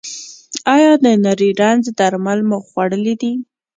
[0.75, 3.33] ایا د نري رنځ درمل مو خوړلي دي؟